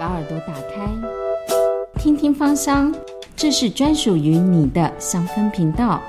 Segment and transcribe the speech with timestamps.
[0.00, 0.90] 把耳朵打开，
[1.98, 2.90] 听听芳香，
[3.36, 6.00] 这是专属于你的香氛频道。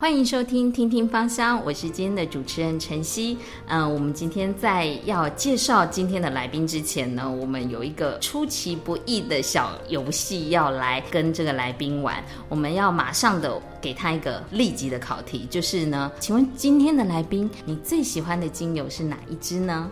[0.00, 3.36] 欢迎收听《听听芳香》，我是今天的主持人晨曦。
[3.66, 12.24] 嗯，我们今天在要介绍今天的来宾之前呢，我们有一个出其不意的小游戏要来跟这个来宾玩。
[12.48, 19.90] 我们要马上的给他一个立即的考题，就是呢，请问今天的来宾，你最喜欢的精油是哪一支呢？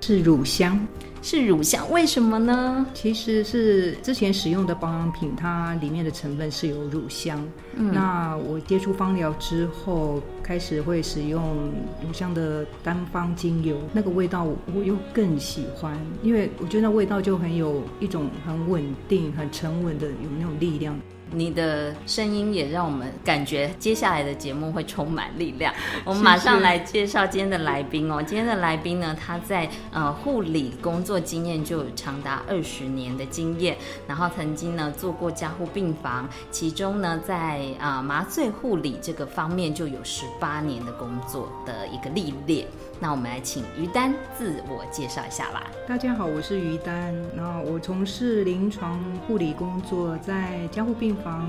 [0.00, 0.78] 是乳香。
[1.22, 2.86] 是乳香，为什么呢？
[2.94, 7.46] 其实是之前使用的保养品，它里面的成分是有乳香。
[7.76, 11.70] 嗯，那我接触芳疗之后，开始会使用
[12.02, 20.98] 乳香的单方精油，那个味道我又更喜欢，因为我觉得那味道就很有一种很稳定、很沉稳的，有那种力量。
[21.32, 25.72] 你的声音也让我们感觉接下来的节目会充满力量。
[26.04, 28.22] 我们马上来介绍今天的来宾哦。
[28.22, 42.66] 今天的来宾呢，他在呃护理工作经验就有长达二十年的经验，然后曾经呢做过加护病房，其中呢在啊麻醉护理这个方面就有十八年的工作的一个历练。
[43.02, 45.70] 那我们来请于丹自我介绍一下吧。
[45.88, 47.14] 大家好，我是于丹。
[47.34, 51.48] 那我从事临床护理工作，在加护病房。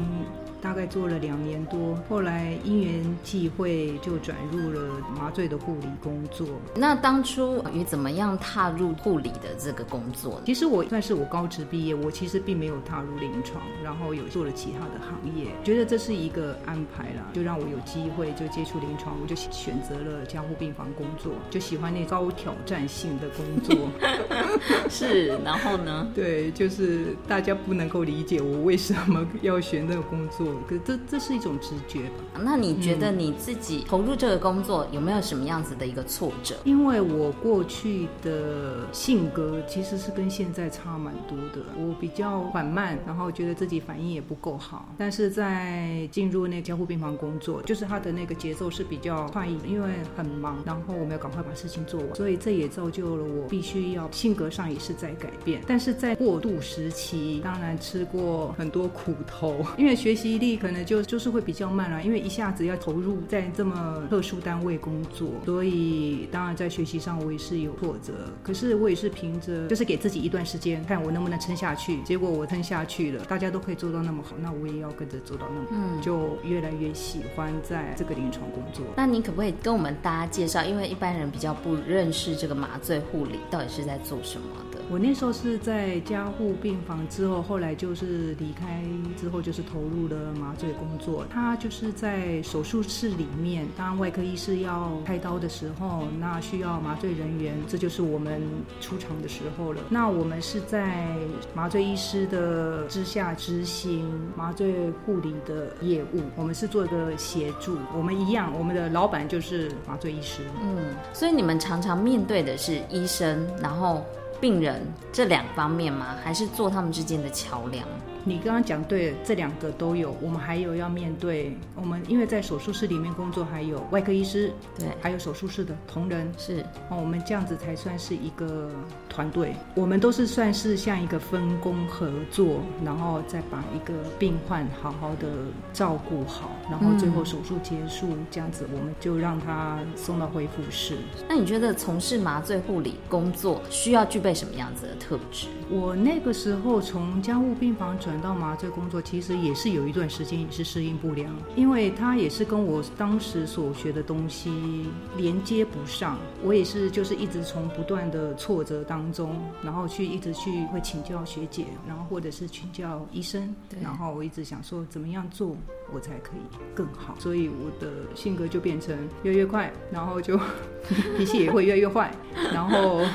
[0.61, 4.81] 大概做了两年多，后来因缘际会就转入了
[5.17, 6.47] 麻醉的护理工作。
[6.75, 10.41] 那当初你怎么样踏入护理的这个工作？
[10.45, 23.89] 其实我算是我高职毕业，我其实并没有踏入临床，然后有做了其他的行业，觉得这是一个安排啦，就让我有机会就接触临床，我就选择了加护病房工作，就喜欢那高挑战性的工作。
[24.89, 26.07] 是，然后呢？
[26.13, 30.50] 对，就是大家不能够理解我为什么要选那个工作。
[30.67, 32.41] 可这这是一种直觉吧？
[32.43, 36.55] 那你觉得你自己投入这个工作有没有什么样子的一个挫折？
[36.63, 41.61] 因为我过去的性格其实是跟现在差蛮多的。
[41.77, 44.89] 我比较缓慢，然后觉得自己反应也不够好。
[44.97, 55.61] 但是在进入那个监护病房工作，就是他的那个节奏是比较快一，因为很忙，然后我们要赶快把事情做完，所以这也造就了我必须要性格上也是在改变。
[55.67, 60.31] 但是在过渡时期，当然吃过很多苦头，因为学习。
[60.41, 68.11] 力可能就就是会比较慢了，因为一下子要投入在这么特殊单位工作，所以当然在学习上我也是有挫折。
[68.43, 72.01] 可是我也是凭着就是给自己一段时间，看我能不能撑下去。
[72.01, 78.83] 结果我撑下去了，大家都可以做到那么好，那我也要跟着做到那么，嗯，就越来越喜欢在这个临床工作。
[78.97, 80.65] 那你可不可以跟我们大家介绍？
[80.65, 84.70] 因为一般人比较不认识这个麻醉护理到底是在做什么的。
[84.91, 88.83] 我那时候是在加护病房之后，后来就是离开
[89.15, 90.33] 之后就是投入了。
[90.37, 98.41] 麻醉工作，他就是在手术室里面，当外科医师要开刀的时候，那需要麻醉人员，这就是我们
[98.81, 99.81] 出场的时候了。
[99.87, 101.15] 那我们是在
[101.53, 107.77] 麻醉医师的之下执行麻醉护理的业务，我们是做一个协助。
[107.95, 110.41] 我们一样，我们的老板就是麻醉医师。
[110.61, 114.03] 嗯，所以你们常常面对的是医生，然后
[114.41, 114.81] 病人
[115.13, 116.15] 这两方面吗？
[116.23, 117.87] 还是做他们之间的桥梁？
[118.23, 120.15] 你刚刚讲对，这两个都有。
[120.21, 128.69] 我们还有要面对我们，因为在手术室里面工作，还有外科医师，对，还有手术室的同仁，是哦，我们这样子才算是一个
[129.09, 129.55] 团队。
[129.73, 135.27] 我们都是算是像一个分工合作，然后再把一个病患好好的
[135.73, 140.97] 照顾好，然后最后手术结束，这样子我们就让他送到恢复室。
[141.27, 145.47] 那你觉得从事麻醉护理工作需要具备什么样子的特质？
[145.71, 148.10] 我那个时候从家务病房转。
[148.11, 154.85] 转到麻醉工作，其实也是有一段时间也是适应不良，因为他也是跟我当时所学的东西
[155.15, 156.17] 连接不上。
[156.43, 159.33] 我也是就是一直从不断的挫折当中，
[159.63, 165.55] 然后去一直去会请教学姐，然后或者是请教医生，然后我一直想说怎么样做
[165.93, 168.93] 我才可以更好，所以我的性格就变成
[169.23, 170.37] 越越快，然后就
[171.17, 172.13] 脾气也会越越坏，
[172.51, 173.05] 然后。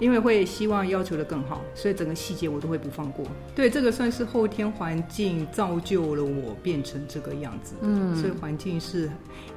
[0.00, 3.24] 因为会希望要求的更好，所以整个细节我都会不放过。
[3.54, 7.74] 对，这个算是后天环境造就了我变成这个样子。
[7.82, 9.10] 嗯，所以环境是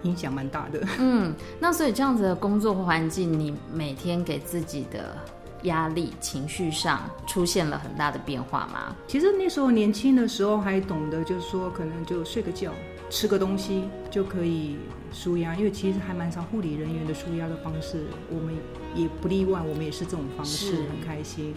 [0.04, 0.81] 影响蛮大的。
[1.00, 5.18] 嗯，那所以这样子的工作环境，你每天给自己的
[5.63, 8.95] 压力、情绪上出现了很大的变化吗？
[9.07, 12.72] 其实那时候年轻的时候还懂得，就是说可能就睡个觉。
[13.09, 14.77] 吃个东西就可以
[15.12, 18.54] 舒压，因为其实还蛮常护理人员的舒压的方式，我们
[18.94, 21.54] 也不例外，我们也是这种方式，很开心。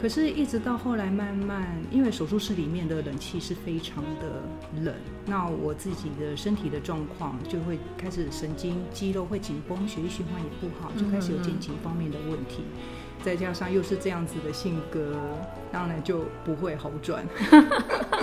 [0.00, 4.42] 可是，一直到后来慢慢，因为手术室里面的冷气是非常的
[4.82, 4.94] 冷，
[5.26, 12.62] 那我自己的身体的状况就会开始神经肌肉会紧绷，血液循环也不好，就开始有肩颈方面的问题。
[13.22, 15.14] 再加上又是这样子的性格，
[15.70, 17.22] 当然就不会好转。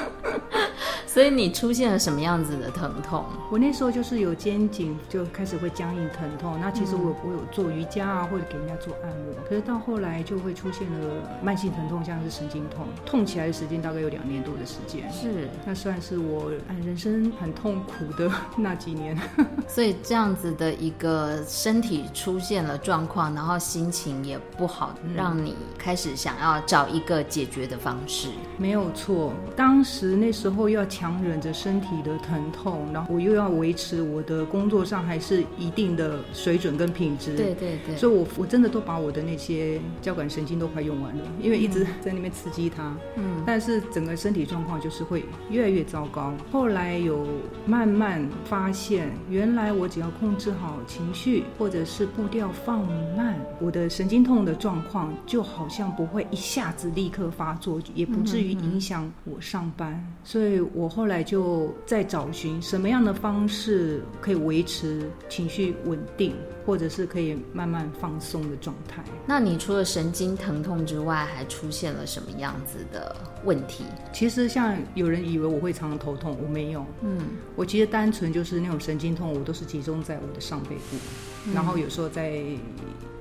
[1.17, 3.25] 所以你出现了什么样子的疼痛？
[3.49, 6.59] 我那时候就是有肩颈就开始会僵硬疼痛。
[6.61, 9.33] 那其实我我有做瑜伽啊，或者给人家做按摩。
[9.49, 15.11] 可是到后来就会出现了慢性疼痛，像是神经痛，痛起来的时间大概有两年多的时间。
[15.11, 16.51] 是，那算是我
[16.85, 19.17] 人生很痛苦的那几年。
[19.67, 28.27] 所以这样子的一个身体出现了状况，然后心情也不好，让你开始想要找一个解决的方式。
[28.55, 31.06] 没有错，当时那时候要强。
[31.07, 37.37] 强忍着身体的疼痛，然后我又要维持我的工作上还是一定的水准跟品质。
[37.37, 42.93] 对对对，所以我我真的都把我的那些交感神经都快用完了，因为一直在那边刺激它。
[43.15, 46.33] 嗯，但是整个身体状况就是会越来越糟糕。
[46.51, 47.25] 后来有
[47.65, 60.05] 慢慢发现，原来我只要控制好情绪，或者是步调放慢，我的神经痛的状况就好像不会一下子立刻发作，也不至于影响我上班。
[60.25, 60.86] 所以我。
[60.87, 66.33] 后来就在找寻什么样的方式可以维持情绪稳定，
[66.65, 69.03] 或者是可以慢慢放松的状态。
[69.25, 73.83] 那你除了神经疼痛之外，还出现了什么样子的问题？
[74.13, 76.85] 其实像有人以为我会常常头痛，我没有。
[77.01, 77.19] 嗯，
[77.55, 82.41] 我其实单纯就是那种神经痛，我都是集中在我的上背部，然后有时候在。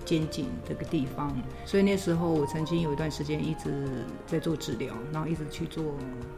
[0.06, 1.36] 肩颈这个地方，
[1.66, 3.86] 所以那时候我曾经有一段时间一直
[4.26, 5.84] 在做治疗，然后一直去做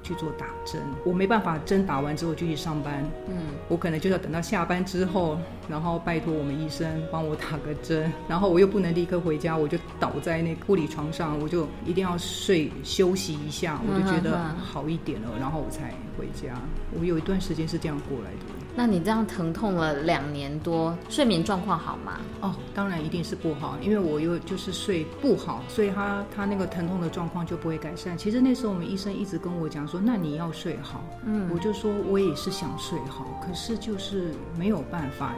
[0.02, 0.82] 去做打针。
[1.04, 3.36] 我没办法针打完之后就去上班，嗯，
[3.68, 5.38] 我可能就要等到下班之后，
[5.68, 16.58] 然后拜托我们医生帮我打个针，然后我又不能立刻回家，我就倒在那护理床上，我就一定要睡休息一下，我就觉得好一点了，然后我才回家。
[16.98, 18.57] 我有一段时间是这样过来的。
[18.78, 22.20] 那你这样疼痛了两年多，睡眠状况好吗？
[22.42, 28.16] 哦，当然一定是不好，因为我又就是睡不好，所以他他那个疼痛的状况就不会改善。
[28.16, 31.02] 其实那时候我们医生一直跟我讲说，那你要睡好。
[31.24, 35.34] 嗯，我就说我也是想睡好，可是就是没有办法，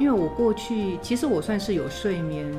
[0.00, 2.52] 因为我过去其实我算是有睡眠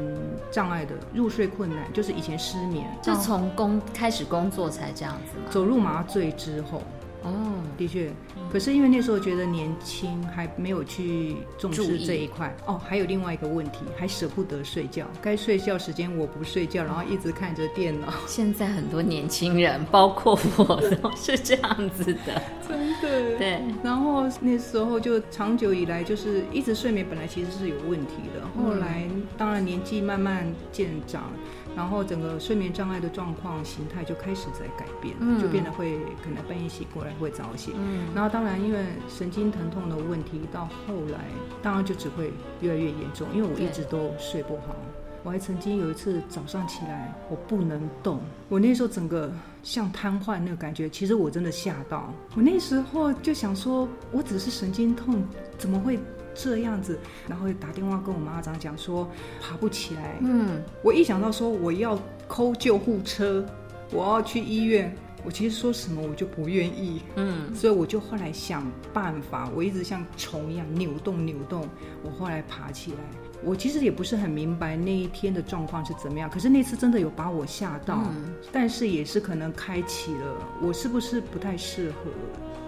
[0.49, 5.51] 障碍的，入睡困难，就是以前失眠，就从工开始工作才这样子嘛？
[5.51, 6.81] 走入麻醉之后。
[7.23, 8.11] 哦，的确，
[8.51, 12.55] 可是因为那时候觉得年轻，还没有去重视这一块。
[12.65, 15.05] 哦，还有另外一个问题，还舍不得睡觉。
[15.21, 18.07] 该睡觉时间我不睡觉，然后一直看着电脑。
[18.25, 23.37] 现在很多年轻人，包括我，都是这样子的， 真的。
[23.37, 23.61] 对。
[23.83, 28.41] 然后那时候就长久以来就是一直睡眠，本来其实是有问题的。
[28.59, 29.07] 后来
[29.37, 31.31] 当然年纪慢慢渐长。
[31.75, 37.73] 然后整个睡眠障碍的状况形态就开始在改变，就变得会可能半夜醒过来会早醒。
[38.13, 41.19] 然后当然因为神经疼痛的问题，到后来
[41.61, 44.75] 当然就只会越来越严重，因为我一直都睡不好。
[45.23, 48.19] 我还曾经有一次早上起来我不能动，
[48.49, 49.31] 我那时候整个
[49.61, 52.11] 像瘫痪那个感觉，其实我真的吓到。
[52.35, 55.23] 我那时候就想说，我只是神经痛，
[55.59, 55.99] 怎么会？
[56.43, 56.97] 这样子，
[57.27, 59.07] 然后打电话跟我妈长讲说
[59.39, 60.17] 爬不起来。
[60.21, 63.45] 嗯，我一想到说我要扣救护车，
[63.91, 67.01] 我要去医院，我其实说什么我就不愿意。
[67.15, 71.67] 嗯，所以我就后来想办法，我一直像虫一样扭动扭动，
[72.03, 72.97] 我后来爬起来。
[73.43, 78.03] 我其实也不是很明白那一天的状况是怎么样，可是那次真的有把我吓到，
[78.51, 82.11] 但是也是可能开启了我是不是不太适合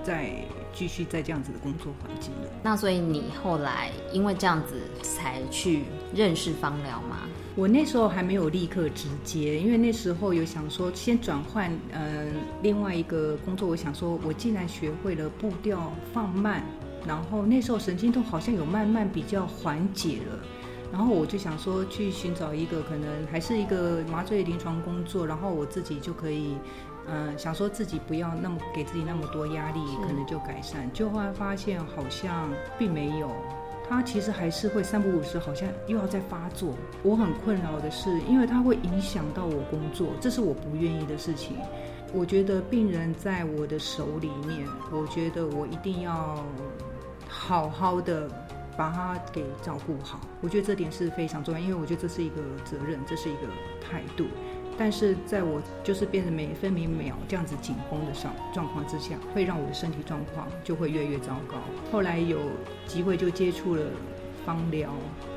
[0.03, 0.31] 在。
[0.75, 2.49] 继续在这样子的工作环境了。
[2.63, 5.83] 那所以你后来因为这样子才去
[6.15, 7.29] 认识芳疗吗？
[7.55, 12.33] 我那时候还没有立刻直接，因为那时候有想说先转换嗯
[12.63, 13.69] 另外一个工作。
[13.69, 16.63] 我想说，我既然学会了步调放慢，
[17.05, 20.39] 然后那时候神经痛好像有慢慢比较缓解了，
[20.91, 26.55] 然后我就想说去寻找一个可能还是一个麻醉临床工作，然后我自己就可以。
[27.07, 30.89] 嗯，想说自己不要那么给自己那么多压力，可能就改善。
[30.93, 33.29] 就后来发现好像并没有，
[33.89, 36.73] 他其实还是会三不五时，好像又要再发作。
[37.03, 41.57] 我很困扰的是，因为它会影响到我工作，这是我不愿意的事情。
[42.13, 46.45] 我觉得病人在我的手里面，我觉得我一定要
[47.27, 48.29] 好好的
[48.77, 50.21] 把他给照顾好。
[50.39, 53.47] 我觉得这点是非常重要，因为我觉得这是一个责任，这是一个
[53.81, 54.27] 态度。
[54.77, 61.57] 但是在我就是变得每分每秒这样子紧绷的上状况之下，会让我的身体状况就会越来越糟糕。
[61.91, 62.39] 后来有
[62.87, 63.83] 机会就接触了
[64.45, 64.89] 芳疗，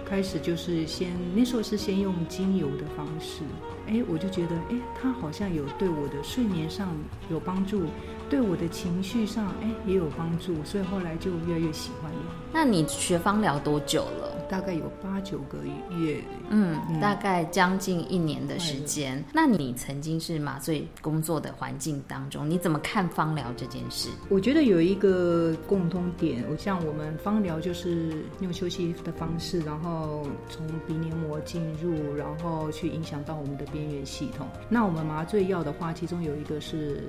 [0.05, 3.43] 开始就是先那时候是先用精油的方式，
[3.87, 6.89] 哎，我就觉得哎，它好像有对我的睡眠上
[7.31, 7.83] 有帮助，
[8.29, 12.19] 对我的情绪上哎也有帮助，所以后来就越来越喜欢了。
[12.53, 14.36] 那你学芳疗多久了？
[14.49, 15.59] 大概有八九个
[15.97, 19.23] 月，嗯，大概将近一年的时间。
[19.33, 24.09] 那你曾经是麻醉工作的环境当中，你怎么看芳疗这件事？
[24.29, 34.47] 我觉得有一个共通点，我像我们芳疗就是用休息的方式，然后从鼻黏膜进入，然后去影响到我们的边缘系统。
[34.69, 37.03] 那我们麻醉药的话，其中有一个是。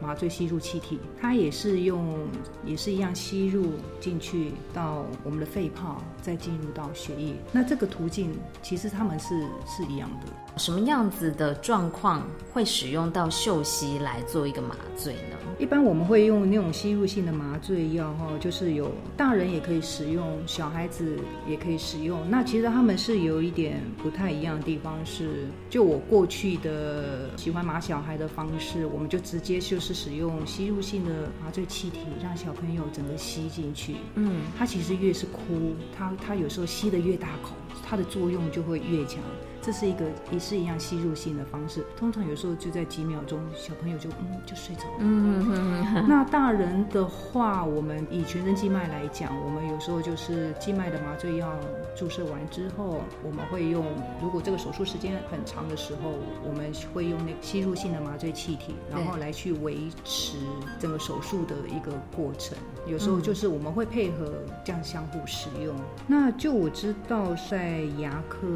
[0.00, 2.16] 麻醉吸入气体，它也是用，
[2.64, 7.34] 也是一样吸入进去到我们的肺泡，再进入到血液。
[7.52, 10.32] 那这个途径其实他们是是一样的。
[10.56, 15.36] 什么样子的状况会使用到嗅吸来做一个麻醉呢？
[15.58, 22.18] 一般我们会用那种吸入性的麻醉药，哈，就是有大人也可以使用，小孩子也可以使用。
[22.30, 33.96] 那其实他们是有一点不太一样的地方，是就我过去的喜欢麻小孩的方式，我们就直接就是使用吸入性的麻醉气体，让小朋友整个吸进去。
[34.14, 37.50] 嗯，他其实越是哭，他他有时候吸的越大口，
[37.84, 39.22] 它的作用就会越强。
[39.62, 44.94] 这是一个也是一样吸入性的方式，通常有时候就在几秒钟，小朋友就嗯就睡着了。
[45.00, 46.06] 嗯嗯嗯。
[46.08, 51.54] 那大人的话，我们以全身静脉来讲，我们有时候就是静脉的麻醉药
[51.94, 53.84] 注射完之后，我们会用，
[54.22, 60.38] 如果这个手术时间很长的时候，我们会用那吸入性的麻醉气体，然后来去维持
[60.78, 62.56] 整个手术的一个过程。
[62.86, 64.32] 有时候就是我们会配合
[64.64, 65.76] 这样相互使用。
[66.06, 68.48] 那就我知道在在牙科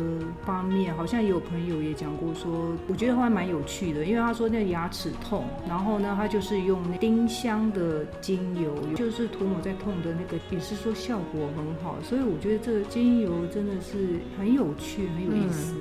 [0.44, 0.92] 方面。
[0.97, 15.75] 好像也有朋友也讲过，说我觉得还蛮有趣的，因为他说那牙齿痛，然后呢，他就是用丁香的精油，就是涂抹在痛的那个，也是说效果很好，所以我觉得这个精油真的是很有趣，很有意思。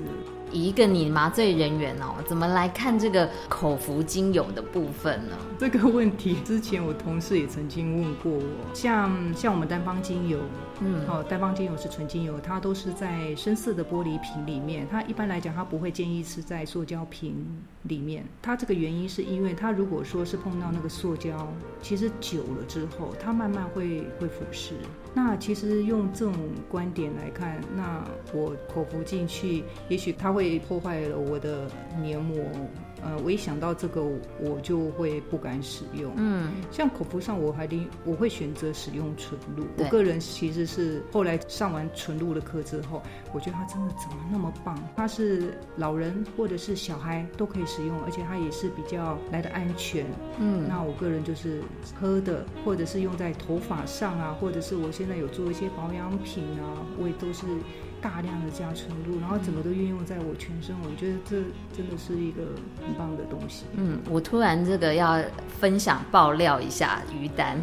[0.54, 5.36] 一个你麻醉人员哦，怎么来看这个口服精油的部分呢？
[5.58, 10.38] 这个问题之前我同事也曾经问过我，像像我们单方精油，
[10.80, 17.44] 嗯，好，单方精油是纯精油，它都是在深色的玻璃瓶里面，它一般来讲它不会建议是在塑胶瓶
[17.82, 18.24] 里面。
[18.40, 24.74] 它这个原因是因为它如果说是碰到那个塑胶，其实久了之后，它慢慢会会腐蚀。
[25.14, 26.34] 那其实用这种
[26.68, 30.60] 观点来看，那我口服进去，也许它会。
[30.64, 31.68] 破坏了我的
[32.00, 32.42] 黏膜，
[33.04, 34.02] 呃，我一想到这个，
[34.40, 36.12] 我就会不敢使用。
[36.16, 39.64] 嗯，像口服上，我还得我会选择使用纯露。
[39.76, 44.78] 我个人其实是后来上完纯露的课之后，我觉得它真的怎么那么棒？
[44.96, 50.06] 它是老人或者是小孩都可以使用，而且它也是比较来的安全。
[50.38, 51.62] 嗯，那我个人就是
[52.00, 57.44] 喝的，或者是用在头发上啊，或者是我现在有做一些保养品啊，我也都是。
[58.04, 61.36] 大量的加纯露，然后整个都运用在我全身，我觉得这
[61.74, 62.42] 真的是一个
[62.84, 63.64] 很棒的东西。
[63.72, 65.18] 嗯，我突然这个要
[65.58, 67.58] 分享爆料一下于丹，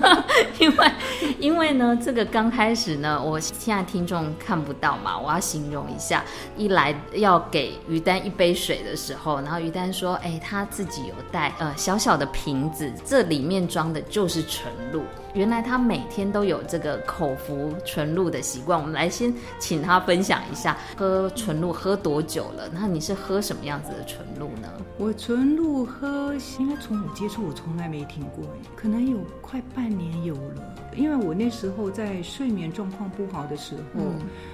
[0.58, 0.90] 因为
[1.38, 6.24] 因为呢，这个刚开始呢，我现在听众看不到嘛，我要形容一下，
[6.56, 15.02] 一来要给于丹一杯水的时候，然后于丹说，哎，他自己有带呃小小的瓶子，这里面装的就是纯露。
[15.34, 18.78] 原来他每天都有这个口服纯露的习惯。
[18.78, 22.68] 我们来先请他分享一下喝纯露喝多久了？
[22.72, 24.68] 那你是喝什么样子的纯露呢？
[24.98, 28.44] 我纯露喝，应该从我接触我从来没停过，
[28.76, 30.74] 可能有快半年有了。
[30.96, 34.02] 因为我那时候在睡眠状况不好的时候，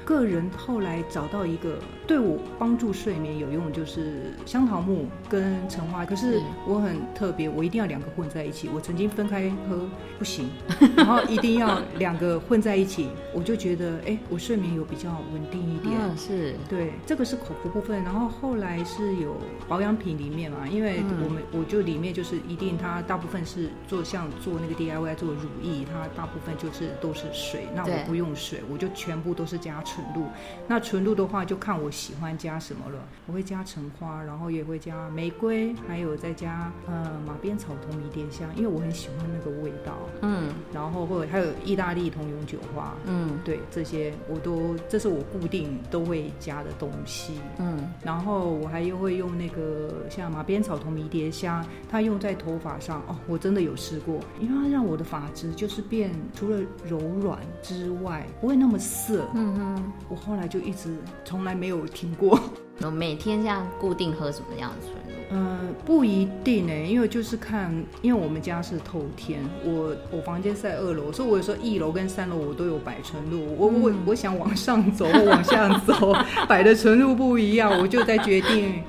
[0.06, 6.06] 个人后来找到一个对我帮助睡眠有用，就是香桃木跟橙花。
[6.06, 8.70] 可是我很特别，我一定要两个混在一起。
[8.74, 9.86] 我曾经分开喝
[10.18, 10.48] 不行，
[10.96, 16.16] 然后一定要两个混在一起，我就觉得哎，我睡眠有比较稳定一点。
[16.16, 18.02] 是，对，这个是口服部分。
[18.02, 19.36] 然后后来是有
[19.68, 26.30] 保养品里面嘛，因为我们我就里面就是一定它大部分是做像做那个 DIY 做乳液，它大。
[26.30, 30.26] 部分就是都是水，那我不用水，我就全部都是加纯露。
[30.68, 33.00] 那纯露的话，就看我喜欢加什么了。
[33.26, 39.98] 我会加橙花，然后也会加玫瑰，还有再加呃马鞭草同迷迭香，因为我很喜欢那个味道。
[40.22, 42.94] 嗯，然后或者还有意大利同永久花。
[43.06, 47.34] 嗯，对，这些我都这是我固定都会加的东西。
[47.58, 56.10] 嗯，然后我还又会用那个像马鞭草同迷迭香，它用在头发上哦，我真的有试过，因为它让我的发质就是变。
[56.34, 59.28] 除了柔软之外，不会那么涩。
[59.34, 62.36] 嗯哼，我后来就一直从来没有停过。
[62.82, 65.09] 我每天这样固定喝什么样的？
[65.32, 67.72] 嗯，不一定呢，因为就是看，
[68.02, 76.12] 因为我们家是透天，我我房间在二楼，所以我有时候一楼跟三楼我都有摆纯露，我我我想往上走或往下走，
[76.48, 78.82] 摆的纯露不一样，我就在决定，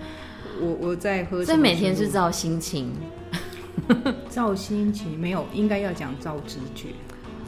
[0.59, 1.45] 我我在喝。
[1.45, 2.91] 所以每天是照心情，
[4.27, 6.87] 照心情没有，应该要讲照直觉。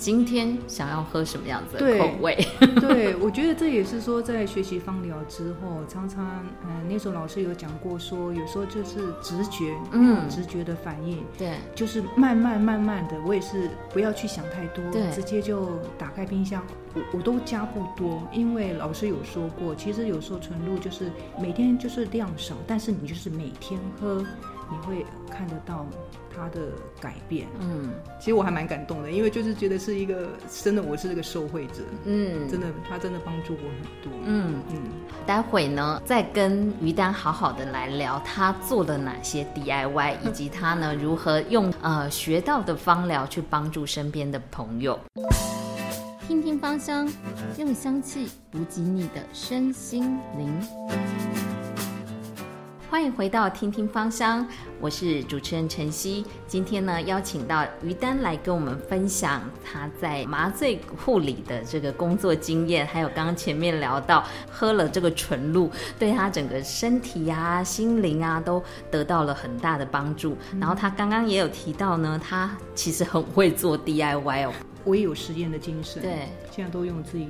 [0.03, 2.35] 今天想要喝什么样子的口味？
[2.81, 16.61] 对，我觉得这也是说，在学习芳疗之后，常常，嗯，那时候老师有讲过，说有时候就是直觉，嗯，直觉的反应，对，就是慢慢慢慢的，我也是不要去想太多，对，直接就打开冰箱，
[16.93, 24.21] 我我都加不多，因为老师有说过，其实有时候纯露就是每天就是量少，但是你就是每天喝，
[24.71, 25.85] 你会看得到。
[26.35, 30.29] 他的改变，嗯，其实我还蛮感动的，因为就是觉得是一个
[30.63, 34.77] 真的，我是这个受惠者，嗯，真的，他真的帮助我很多，嗯嗯。
[35.27, 44.99] 待会呢，再跟于丹好好的来聊他做了哪些 DIY， 以及他呢如何用呃学到的芳疗去帮助身边的朋友。
[46.27, 47.07] 听听芳香，
[47.59, 50.49] 用香气补给你的身心灵。
[52.93, 54.47] 欢迎回到听听芳香，
[54.79, 56.23] 我是主持人晨曦。
[56.45, 70.37] 今天呢，邀请到于丹来跟我们分享他在麻醉护理的这个工作经验，还有刚刚前面聊到喝了这个纯露，对他整个身体啊、心灵啊都得到了很大的帮助。
[70.59, 74.53] 然后他刚刚也有提到呢，他其实很会做 DIY 哦。
[74.83, 77.27] 我也有实验的精神，对，现在都用自己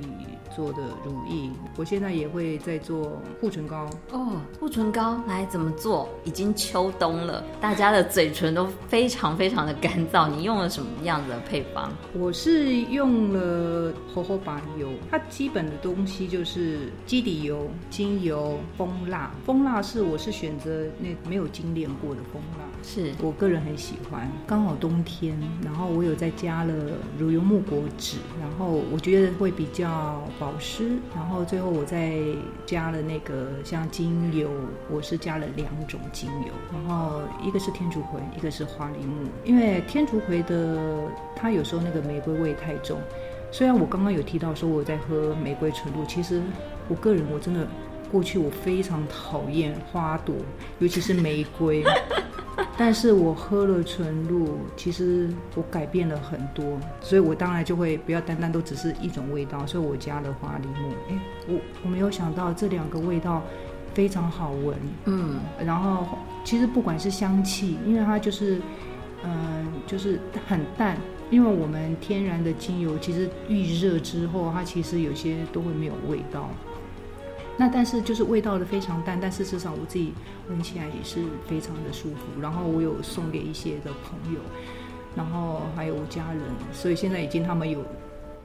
[0.54, 1.48] 做的乳液。
[1.76, 6.08] 我现在也会在做护唇膏哦，护唇膏来怎么做？
[6.24, 10.28] 已经秋冬了，大家的嘴唇都非常非常的干燥。
[10.28, 11.92] 你用了什么样子的配方？
[12.12, 19.32] 我是用了荷荷巴油，它基本的东西就是基底油、精油、蜂蜡。
[19.44, 24.28] 蜂蜡是我是选择那没有精炼过的蜂蜡，是我个人很喜欢。
[24.44, 26.74] 刚好冬天，然后我有再加了
[27.16, 27.43] 乳油。
[27.44, 32.18] 木果脂，然后我觉得会比较保湿，然后最后我再
[32.64, 34.48] 加了那个像精油，
[34.90, 42.98] 我是加了两种精油，然后一个是天竺葵，一个是花梨木，因为天竺葵的它有时候那个玫瑰味太重，
[43.52, 46.40] 虽然我刚刚有提到说我在喝玫瑰纯露，其实
[46.88, 47.68] 我个人我真的
[48.10, 50.34] 过去我非常讨厌花朵，
[50.78, 51.84] 尤其是玫瑰。
[52.84, 60.90] 但是我喝了纯露，其实我改变了很多，所以我当然就会不要单单都只是一种味道，所以我加了花梨木。
[61.08, 61.18] 哎，
[61.48, 63.42] 我我没有想到这两个味道
[63.94, 66.06] 非常好闻，嗯，然后
[66.44, 68.60] 其实不管是香气，因为它就是，
[69.24, 70.98] 嗯，就是很淡，
[71.30, 76.50] 因为我们天然的精油其实遇热之后，它其实有些都会没有味道。
[77.56, 80.12] 那但是就是味道的非常淡，但事实上我自己
[80.48, 82.40] 闻起来也是非常的舒服。
[82.40, 84.40] 然后我有送给一些的朋友，
[85.14, 86.40] 然后还有我家人，
[86.72, 87.80] 所以现在已经他们有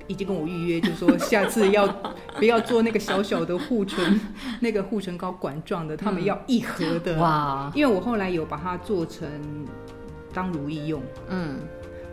[0.06, 1.88] 已经跟我预约，就说下次要
[2.38, 4.20] 不要做那个小小的护唇，
[4.60, 7.72] 那个护唇膏管状的，他们要一盒的哇！
[7.74, 9.28] 因为我后来有把它做成
[10.34, 11.58] 当如意用，嗯。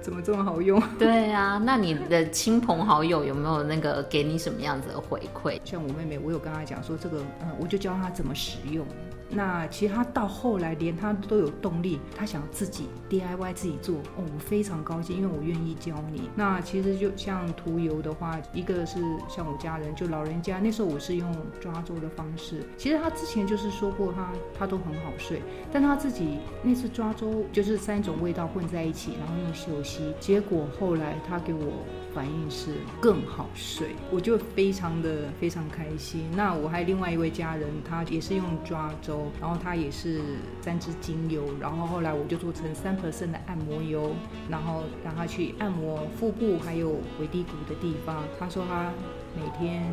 [0.06, 0.80] 怎么这么好用？
[1.00, 5.58] 对啊，那你的亲朋好友有没有那个给你什么样子的回馈？
[5.64, 8.86] 像我妹妹，我有跟她讲说这个，嗯，我就教她怎么使用。
[9.28, 16.30] 那其实他到后来连他都有动力，他想自己 DIY 自己做哦，我非常高兴，因为我愿意教你。
[16.34, 22.62] 那其实就像涂油的话，一个是像我家人，就老人家那时候我是用抓周的方式。
[22.76, 31.72] 其实他之前就是说过他他都很好睡，但他自己那次抓周就是三种味道混在一起，然后用嗅吸，结果后来他给我。
[32.16, 36.24] 反应是更好睡，我就非常的非常开心。
[36.34, 40.20] 那我还有另外一位家人，他也是用抓周，然后他也是
[40.60, 44.14] 三支精油，然后后来我就做成三 percent 的按摩油，
[44.48, 48.24] 然后让他去按摩腹部还有尾骶骨的地方。
[48.38, 48.92] 他说他
[49.34, 49.84] 每天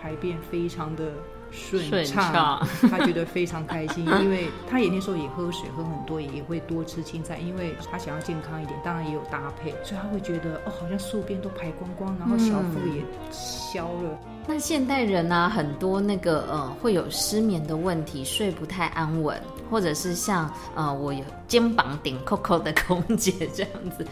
[0.00, 1.12] 排便非常的。
[1.52, 2.60] 顺畅，
[2.90, 14.18] 他觉得非常开心，因为他也那时候也喝水喝很多，也会多吃青菜，因为他想要健康一点，当然也有搭配，所以他会觉得哦，好像宿便都排光光，然后小腹也消了。
[14.48, 24.06] 那现代人呢，很多那个呃会有失眠的问题，睡不太安稳，或者是像呃我有肩膀顶扣扣的空姐这样子。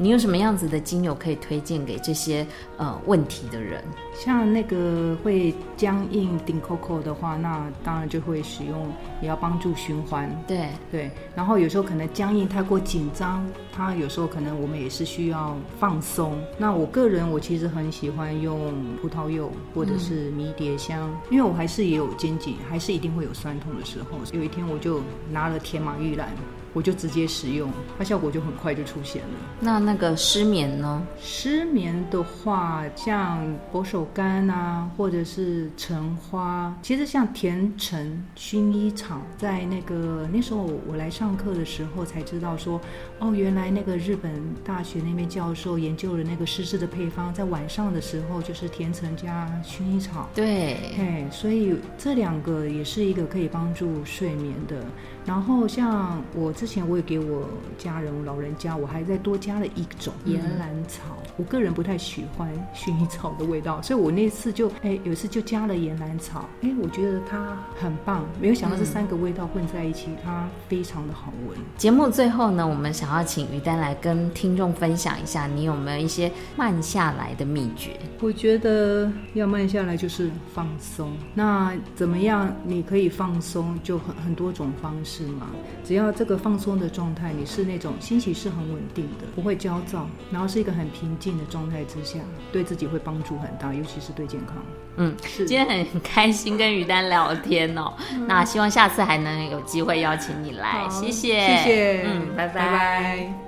[0.00, 3.82] 你有什么样子的精油可以推荐给这些呃问题的人？
[4.14, 10.30] 像那个会僵硬顶 COCO 的话，那当然就会使用，也要帮助循环。
[10.46, 16.38] 对对，然后有时候可能僵硬太过紧张，它有时候可能我们也是需要放松。
[16.56, 24.18] 那我个人我其实很喜欢用葡萄柚或者是迷迭香，因为我还是也有肩颈，还是一定会有酸痛的时候。
[24.32, 25.00] 有一天我就
[25.32, 26.28] 拿了天马玉兰。
[26.72, 29.28] 我就直接使用，它效果就很快就出现了。
[29.60, 31.02] 那那个失眠呢？
[31.20, 42.80] 失眠的话，像佛手柑啊，或者是橙花，其实像甜橙、薰衣草，在那个那时候我来上课的时候才知道说，
[43.18, 44.32] 哦，原来那个日本
[44.64, 50.28] 大学那边教授研究了那个湿湿的配方，在晚上的时候就是甜橙加薰衣草。
[50.34, 54.84] 对，哎，所以这两个也是一个可以帮助睡眠的。
[55.28, 61.02] 然后像我之前我也给我家人老人家，我还再多加了一种岩兰草。
[61.36, 68.24] 我个人不太喜欢薰衣草的味道，所以我那次就哎有一次就加了岩兰草，哎我觉得它很棒。
[68.40, 71.58] 没有想到这三个味道混在一起，它非常的好闻。
[71.76, 78.00] 节目最后呢，我们想要请于丹来跟听众分享一下，你有没有一些慢下来的秘诀？
[78.20, 81.12] 我觉得要慢下来就是放松。
[81.34, 82.50] 那怎么样？
[82.64, 85.17] 你可以放松，就很很多种方式。
[85.18, 85.48] 是吗？
[85.84, 92.20] 只要这个放松的状态，你是那种心情是很稳定的，不会焦躁，然后是一个很平静的状态之下，
[92.52, 94.56] 对自己会帮助很大，尤其是对健康。
[94.96, 95.44] 嗯，是。
[95.46, 97.92] 今天很开心跟于丹聊天哦，
[98.26, 103.47] 那希望下次还能有机会邀请你来，谢谢，谢谢，嗯，拜拜。